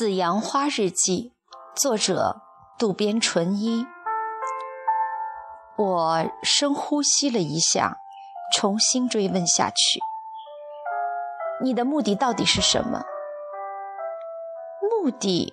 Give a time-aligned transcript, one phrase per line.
[0.00, 1.34] 紫阳花日记，
[1.74, 2.40] 作者
[2.78, 3.86] 渡边淳一。
[5.76, 7.98] 我深呼吸了一下，
[8.56, 10.00] 重新追问下去
[11.60, 13.02] ：“你的目的到底是什么？”
[14.90, 15.52] 目的？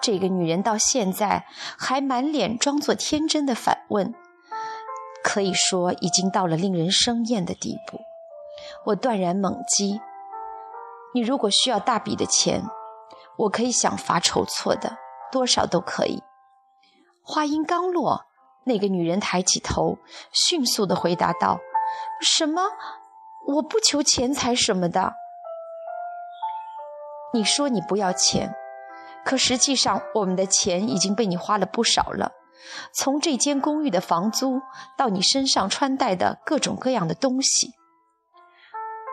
[0.00, 1.44] 这个女人到现在
[1.78, 4.14] 还满脸装作天真的反问，
[5.22, 8.00] 可以说已经到了令人生厌的地步。
[8.86, 10.00] 我断然猛击。
[11.14, 12.62] 你如果需要大笔的钱，
[13.38, 14.98] 我可以想法筹措的，
[15.32, 16.22] 多少都可以。
[17.22, 18.26] 话音刚落，
[18.64, 19.98] 那个女人抬起头，
[20.32, 21.58] 迅速地回答道
[22.20, 22.62] ：“什么？
[23.46, 25.14] 我不求钱财什么的。
[27.32, 28.54] 你说你不要钱，
[29.24, 32.32] 可实际上我们的钱已经被你花了不少了。
[32.92, 34.60] 从这间公寓的房租，
[34.96, 37.74] 到你身上穿戴的各种各样的东西。”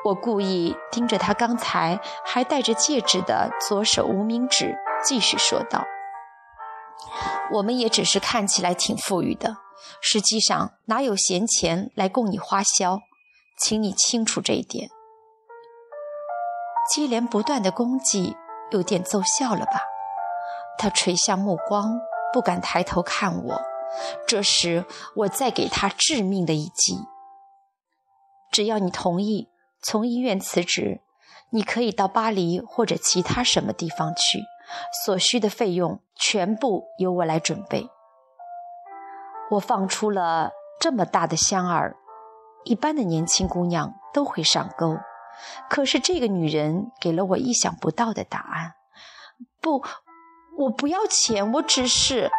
[0.05, 5.83] 我故意盯着他刚才还戴着戒指的左手无名指，继续说道
[7.53, 9.57] ：“我们也只是看起来挺富裕的，
[9.99, 12.99] 实际上哪有闲钱来供你花销？
[13.57, 14.91] 请你清楚这一点。”
[16.93, 18.37] 接连不断的攻击
[18.69, 19.81] 有点奏效了吧？
[20.77, 21.99] 他垂下目光，
[22.31, 23.61] 不敢抬头看我。
[24.27, 26.99] 这时，我再给他致命的一击。
[28.51, 29.49] 只要你同意。
[29.87, 31.01] 从医院辞职，
[31.51, 34.43] 你可以到巴黎或者其他什么地方去，
[35.05, 37.87] 所需的费用全部由我来准备。
[39.51, 41.93] 我放出了这么大的香饵，
[42.63, 44.97] 一般的年轻姑娘都会上钩，
[45.69, 48.73] 可是这个女人给了我意想不到的答案。
[49.61, 49.83] 不，
[50.57, 52.31] 我不要钱，我只是……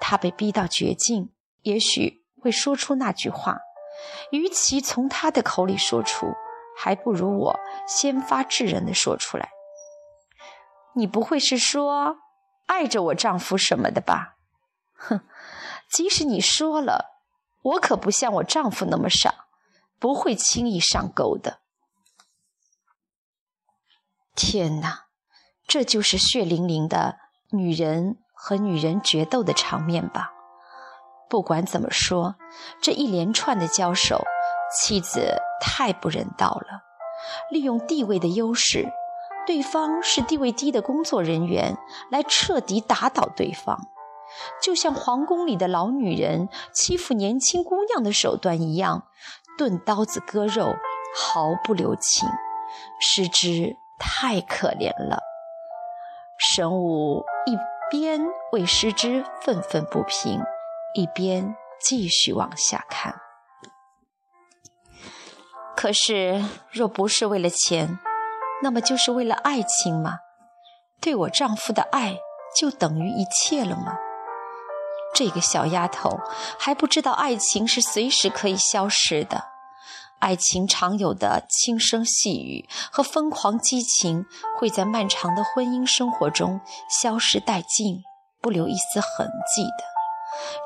[0.00, 1.30] 她被逼到绝境，
[1.62, 3.60] 也许会说出那句话。
[4.30, 6.32] 与其从他的口里说出，
[6.76, 9.50] 还不如我先发制人的说出来。
[10.96, 12.18] 你不会是说
[12.66, 14.36] 爱着我丈夫什么的吧？
[14.96, 15.20] 哼，
[15.90, 17.20] 即使你说了，
[17.62, 19.46] 我可不像我丈夫那么傻，
[19.98, 21.60] 不会轻易上钩的。
[24.34, 25.06] 天哪，
[25.66, 27.18] 这就是血淋淋的
[27.50, 30.32] 女人和女人决斗的场面吧？
[31.34, 32.36] 不管怎么说，
[32.80, 34.22] 这一连串的交手，
[34.72, 36.84] 妻子太不人道了。
[37.50, 38.86] 利用地位的优势，
[39.44, 41.76] 对方是地位低的工作人员，
[42.08, 43.80] 来彻底打倒对方，
[44.62, 49.08] 就像皇宫里的老女人欺负年轻姑娘的手段一样，
[49.58, 50.76] 钝刀子割肉，
[51.16, 52.28] 毫不留情。
[53.00, 55.18] 失之太可怜了。
[56.38, 57.58] 神武一
[57.90, 58.20] 边
[58.52, 60.40] 为失之愤愤不平。
[60.94, 63.16] 一边继续往下看，
[65.76, 67.98] 可是若不是为了钱，
[68.62, 70.18] 那么就是为了爱情吗？
[71.00, 72.16] 对我丈夫的爱
[72.56, 73.96] 就等于一切了吗？
[75.14, 76.18] 这个小丫头
[76.58, 79.44] 还不知道爱情是随时可以消失的，
[80.20, 84.24] 爱情常有的轻声细语和疯狂激情
[84.58, 88.02] 会在漫长的婚姻生活中消失殆尽，
[88.40, 89.93] 不留一丝痕迹的。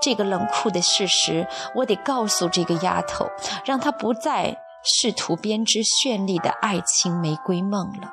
[0.00, 3.26] 这个冷酷的事实，我得告诉这个丫头，
[3.64, 8.12] 让她不再试图编织绚丽的爱情玫瑰梦了。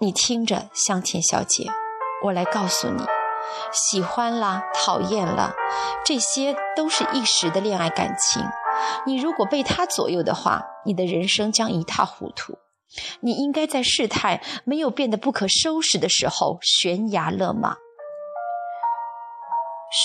[0.00, 1.70] 你听着，香田小姐，
[2.24, 3.02] 我来告诉你，
[3.72, 5.54] 喜欢啦，讨厌啦，
[6.04, 8.42] 这些都是一时的恋爱感情。
[9.06, 12.58] 你如果被他左右的话，你的人生将一塌糊涂。
[13.20, 17.76] 你应该在事态没有变得不可收拾的时候悬崖勒马。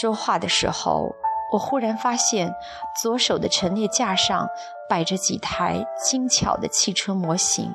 [0.01, 1.15] 说话的时候，
[1.51, 2.53] 我忽然发现
[3.01, 4.47] 左手的陈列架上
[4.87, 7.73] 摆着几台精巧的汽车模型。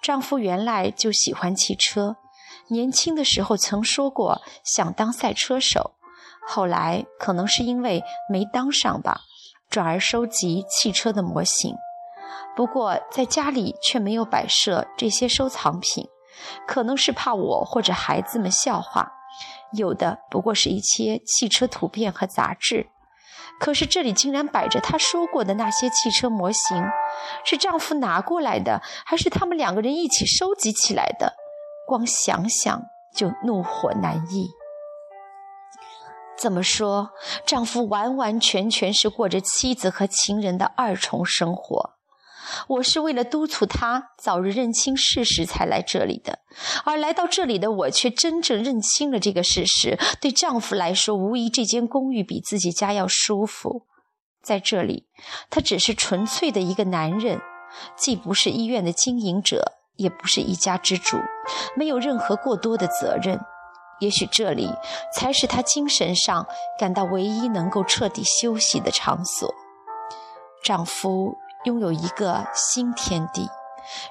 [0.00, 2.16] 丈夫原来就喜欢汽车，
[2.68, 5.96] 年轻的时候曾说过想当赛车手，
[6.46, 9.22] 后来可能是因为没当上吧，
[9.68, 11.74] 转而收集汽车的模型。
[12.54, 16.06] 不过在家里却没有摆设这些收藏品，
[16.66, 19.12] 可能是怕我或者孩子们笑话。
[19.72, 22.88] 有的不过是一些汽车图片和杂志，
[23.60, 26.84] 可是这里竟然摆着他说过的那些汽车模型，
[27.44, 31.34] 是丈夫拿过来的，还是他们两个人一起收集起来的？
[31.86, 32.82] 光想想
[33.14, 34.48] 就怒火难抑。
[36.36, 37.10] 怎么说，
[37.44, 41.97] 丈夫完完全全是过着妻子和情人的二重生活。
[42.66, 46.38] 我是为了督促他早日认清事实才来这里的，
[46.84, 49.98] 而来到这里的我却真正认清了这个事实。
[50.20, 53.86] 对丈夫来说，无疑这间公寓比自己家要舒服。
[54.42, 55.06] 在这里，
[55.50, 57.40] 他只是纯粹的一个男人，
[57.96, 61.18] 既不是医院的经营者，也不是一家之主，
[61.76, 63.38] 没有任何过多的责任。
[64.00, 64.70] 也许这里
[65.12, 66.46] 才是他精神上
[66.78, 69.52] 感到唯一能够彻底休息的场所。
[70.62, 71.34] 丈夫
[71.68, 73.46] 拥有一个新天地，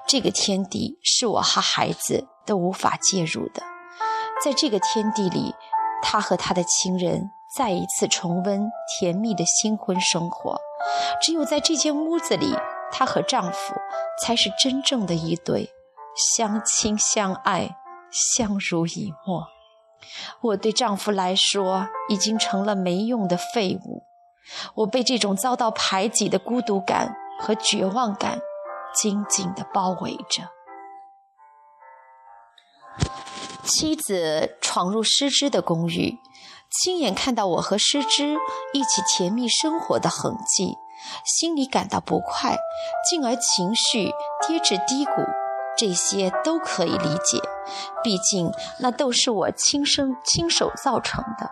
[0.06, 3.64] 这个天地是我和孩子都无法介入的。
[4.44, 5.56] 在这个天地里，
[6.04, 10.62] 他和他的亲人再一次重温甜蜜的新婚生活。
[11.20, 12.56] 只有在这间屋子里，
[12.92, 13.74] 她和丈夫
[14.22, 15.72] 才是真正的一对，
[16.36, 17.76] 相亲相爱，
[18.12, 19.48] 相濡以沫。
[20.42, 24.04] 我对丈夫来说已经成了没用的废物，
[24.76, 28.40] 我被这种遭到排挤的孤独感和绝望感
[28.94, 30.50] 紧紧地包围着。
[33.64, 36.18] 妻子闯入失之的公寓，
[36.72, 38.38] 亲眼看到我和失之
[38.74, 40.76] 一起甜蜜生活的痕迹，
[41.26, 42.58] 心里感到不快，
[43.10, 44.12] 进而情绪
[44.48, 45.12] 跌至低谷。
[45.78, 47.40] 这些都可以理解，
[48.02, 51.52] 毕竟那都是我亲身亲手造成的。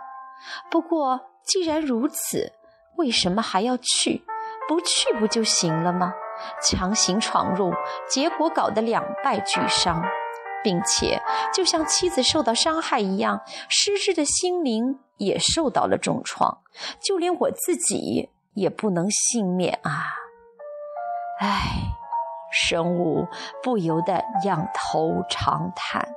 [0.71, 2.53] 不过既然如此，
[2.95, 4.25] 为什么还要去？
[4.67, 6.13] 不去不就行了吗？
[6.61, 7.71] 强行闯入，
[8.09, 10.03] 结果搞得两败俱伤，
[10.63, 11.21] 并且
[11.53, 16.61] 就像妻子受到伤害一样，失智的心灵也受到了重创，
[17.01, 20.13] 就连我自己也不能幸免啊！
[21.39, 21.91] 唉。
[22.57, 23.27] 生物
[23.61, 26.07] 不由得仰头长叹。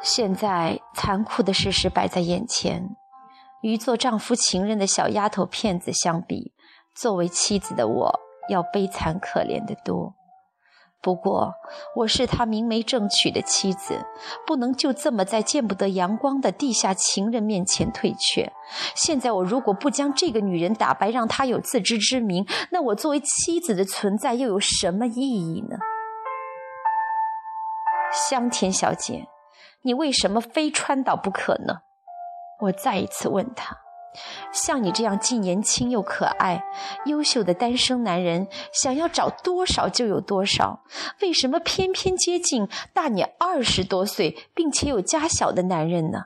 [0.00, 2.96] 现在残酷的事实摆在眼前，
[3.62, 6.52] 与做丈夫情人的小丫头片子相比，
[6.94, 10.14] 作为妻子的我要悲惨可怜得多。
[11.02, 11.54] 不过，
[11.96, 14.04] 我是他明媒正娶的妻子，
[14.46, 18.52] 不能就这么在见不得阳光的地下情人面前退却。
[18.94, 25.78] 现在，我如果不将这个女人打败，让她有自知之明，那我作为妻子的存在又有什么意义呢？
[28.12, 29.26] 香田小姐，
[29.80, 31.78] 你为什么非川岛不可呢？
[32.60, 33.76] 我再一次问他。
[34.52, 36.64] 像你这样既年轻又可爱、
[37.06, 40.82] 优秀的单身男人，想要找多少就有多少。
[41.20, 46.24] 为什么偏偏接近大你二十多岁并且有家小的男人呢？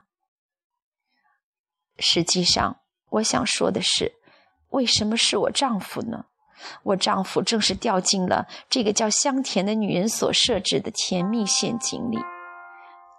[1.98, 2.78] 实际上，
[3.10, 4.14] 我想说的是，
[4.70, 6.24] 为什么是我丈夫呢？
[6.82, 12.18] 我丈夫正是掉进了这个叫香甜的女人所设置的甜蜜陷阱里。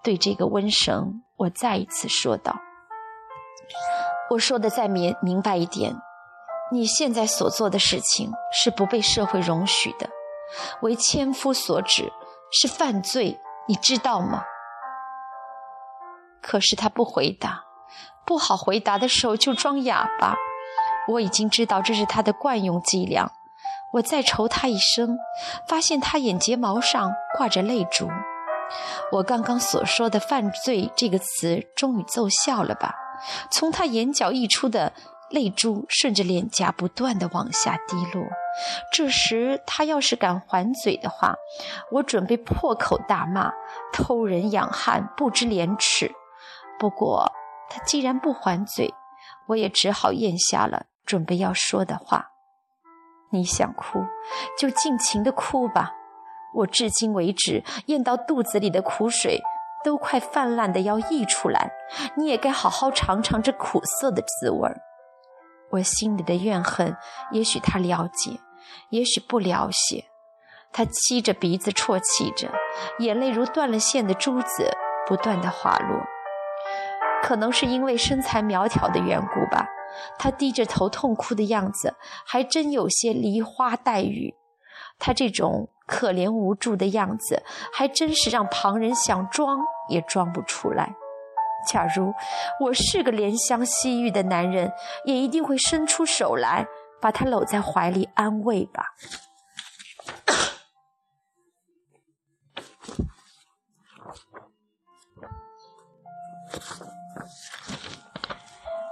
[0.03, 2.59] 对这个瘟神，我再一次说道。
[4.31, 5.95] 我说的再明明白一点，
[6.71, 10.09] 你现在所做的事情是不被社会容许的，
[10.81, 12.11] 为千夫所指，
[12.51, 14.43] 是犯罪，你知道吗？
[16.41, 17.63] 可是他不回答，
[18.25, 20.35] 不好回答的时候就装哑巴。
[21.07, 23.31] 我已经知道这是他的惯用伎俩。
[23.93, 25.17] 我再瞅他一声，
[25.69, 28.09] 发现他眼睫毛上挂着泪珠。
[29.11, 32.95] 我刚刚所说的“犯罪”这个词，终于奏效了吧？
[33.51, 34.93] 从他眼角溢出的
[35.29, 38.25] 泪珠顺着脸颊不断的往下滴落。
[38.93, 41.35] 这时他要是敢还嘴的话，
[41.91, 43.51] 我准备破口大骂，
[43.91, 46.13] 偷人养汉，不知廉耻。
[46.79, 47.31] 不过
[47.69, 48.93] 他既然不还嘴，
[49.47, 52.31] 我也只好咽下了准备要说的话。
[53.31, 53.99] 你想哭，
[54.57, 55.91] 就尽情的哭吧。
[56.53, 59.41] 我至今为止咽到肚子里的苦水。
[59.85, 61.71] 都快泛滥的要溢出来，
[62.17, 64.81] 你也该好好尝尝这苦涩的滋味儿。
[65.69, 66.97] 我心里的怨恨，
[67.31, 68.39] 也许他了解，
[68.89, 70.05] 也许不了解。
[70.73, 72.51] 他吸着鼻子啜泣着，
[72.97, 74.75] 眼泪如断了线的珠子
[75.07, 76.01] 不断的滑落。
[77.21, 79.67] 可能是因为身材苗条的缘故吧，
[80.17, 84.35] 他低着头痛哭的样子，还真有些梨花带雨。
[84.99, 90.95] 他这种可怜无助的样子，还真是让旁人想装也装不出来。
[91.67, 92.13] 假如
[92.59, 94.71] 我是个怜香惜玉的男人，
[95.03, 96.67] 也一定会伸出手来，
[97.01, 98.93] 把他搂在怀里安慰吧。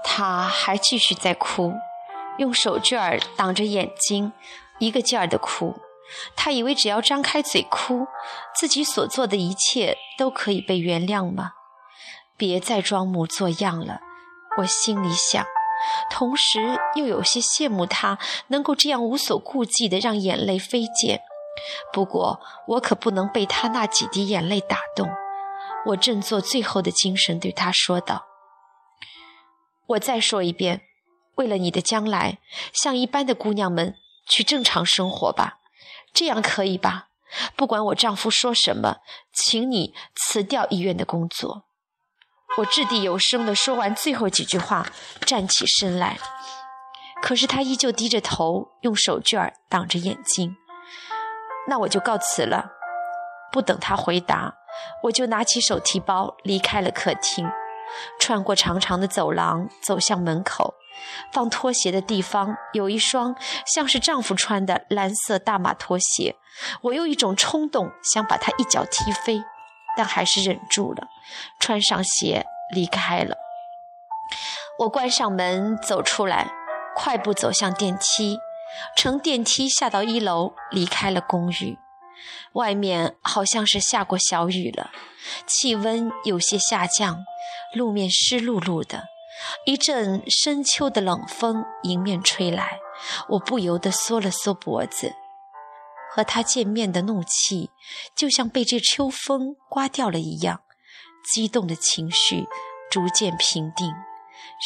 [0.03, 1.73] 他还继续在哭，
[2.37, 4.31] 用手绢儿挡着眼睛，
[4.79, 5.75] 一个劲儿的哭。
[6.35, 8.05] 他以为只要张开嘴哭，
[8.55, 11.53] 自己所做的一切都可以被原谅吗？
[12.37, 14.01] 别再装模作样了，
[14.57, 15.45] 我心里想，
[16.11, 18.17] 同时又有些羡慕他
[18.47, 21.21] 能够这样无所顾忌地让眼泪飞溅。
[21.93, 25.09] 不过我可不能被他那几滴眼泪打动。
[25.87, 28.25] 我振作最后的精神对他说道
[29.87, 30.81] ：“我再说一遍，
[31.35, 32.39] 为了你的将来，
[32.73, 33.95] 像一般的姑娘们
[34.27, 35.59] 去正常生活吧。”
[36.13, 37.07] 这样可以吧？
[37.55, 38.97] 不管我丈夫说什么，
[39.33, 41.65] 请你辞掉医院的工作。
[42.57, 44.85] 我掷地有声地说完最后几句话，
[45.25, 46.19] 站起身来。
[47.23, 50.55] 可是他依旧低着头，用手绢挡着眼睛。
[51.67, 52.71] 那我就告辞了。
[53.51, 54.53] 不等他回答，
[55.03, 57.49] 我就拿起手提包离开了客厅，
[58.19, 60.75] 穿过长长的走廊，走向门口。
[61.31, 66.35] 放拖鞋的地方有一双像是丈夫穿的蓝色大码拖鞋，
[66.81, 69.43] 我有一种冲动想把它一脚踢飞，
[69.97, 71.07] 但还是忍住了，
[71.59, 73.37] 穿上鞋离开了。
[74.79, 76.51] 我关上门走出来，
[76.95, 78.39] 快步走向电梯，
[78.97, 81.77] 乘电梯下到一楼，离开了公寓。
[82.53, 84.91] 外面好像是下过小雨了，
[85.45, 87.25] 气温有些下降，
[87.73, 89.12] 路面湿漉漉的。
[89.65, 92.79] 一阵深秋的冷风迎面吹来，
[93.29, 95.13] 我不由得缩了缩脖子。
[96.11, 97.71] 和他见面的怒气，
[98.15, 100.61] 就像被这秋风刮掉了一样，
[101.33, 102.47] 激动的情绪
[102.91, 103.91] 逐渐平定，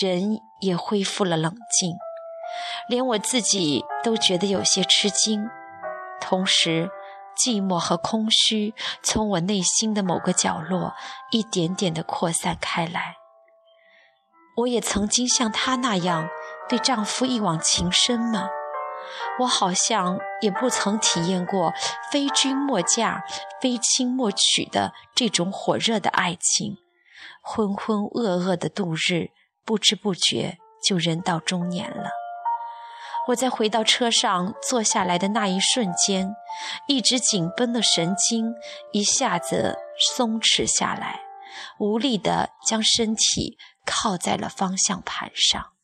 [0.01, 1.95] 人也恢复了冷静，
[2.89, 5.47] 连我自己都觉得有些吃惊。
[6.19, 6.89] 同时，
[7.37, 10.95] 寂寞和空虚从我内心的某个角落
[11.31, 13.16] 一点点地扩散开来。
[14.57, 16.29] 我也曾经像她那样
[16.67, 18.49] 对丈夫一往情深吗？
[19.39, 21.73] 我好像也不曾体验过
[22.11, 23.23] 非君莫嫁、
[23.61, 26.77] 非亲莫娶的这种火热的爱情。
[27.41, 29.29] 浑浑噩噩的度日，
[29.63, 32.09] 不知不觉就人到中年了。
[33.27, 36.35] 我在回到车上坐下来的那一瞬间，
[36.87, 38.53] 一直紧绷的神经
[38.91, 39.77] 一下子
[40.15, 41.21] 松弛下来，
[41.79, 43.57] 无力地将身体。
[43.87, 45.76] 靠在了方向盘上。